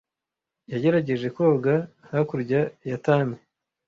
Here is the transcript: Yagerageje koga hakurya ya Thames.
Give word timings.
Yagerageje 0.71 1.27
koga 1.35 1.75
hakurya 2.09 2.61
ya 2.89 2.97
Thames. 3.05 3.39